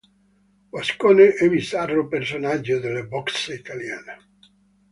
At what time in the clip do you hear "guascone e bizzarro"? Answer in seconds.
0.71-2.07